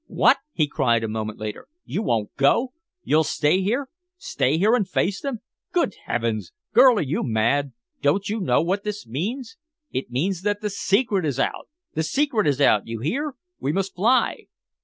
What!" 0.07 0.37
he 0.51 0.67
cried 0.67 1.03
a 1.03 1.07
moment 1.07 1.37
later. 1.37 1.67
"You 1.85 2.01
won't 2.01 2.35
go? 2.35 2.73
You'll 3.03 3.23
stay 3.23 3.61
here 3.61 3.87
stay 4.17 4.57
here 4.57 4.73
and 4.73 4.89
face 4.89 5.21
them? 5.21 5.41
Good 5.71 5.93
Heavens! 6.05 6.51
girl, 6.73 6.97
are 6.97 7.03
you 7.03 7.21
mad? 7.21 7.73
Don't 8.01 8.27
you 8.27 8.39
know 8.39 8.63
what 8.63 8.83
this 8.83 9.05
means? 9.05 9.57
It 9.91 10.09
means 10.09 10.41
that 10.41 10.59
the 10.59 10.71
secret 10.71 11.23
is 11.23 11.39
out 11.39 11.69
the 11.93 12.01
secret 12.01 12.47
is 12.47 12.59
out, 12.59 12.87
you 12.87 12.97
hear! 13.01 13.35
We 13.59 13.71
must 13.71 13.93
fly!" 13.93 14.45